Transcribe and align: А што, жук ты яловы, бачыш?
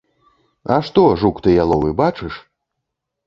А 0.75 0.77
што, 0.87 1.03
жук 1.23 1.43
ты 1.47 1.53
яловы, 1.63 1.91
бачыш? 2.01 2.39